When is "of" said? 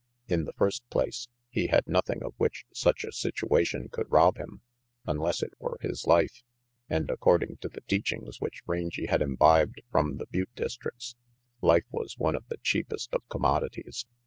2.23-2.33, 12.33-12.47, 13.13-13.21